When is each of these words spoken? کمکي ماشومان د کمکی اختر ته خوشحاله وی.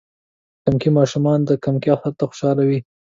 کمکي 0.63 0.89
ماشومان 0.97 1.39
د 1.45 1.51
کمکی 1.63 1.89
اختر 1.95 2.13
ته 2.17 2.23
خوشحاله 2.29 2.63
وی. 2.69 2.79